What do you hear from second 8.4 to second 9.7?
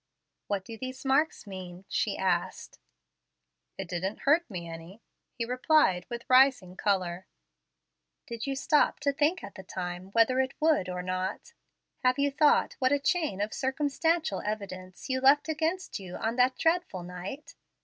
you stop to think at the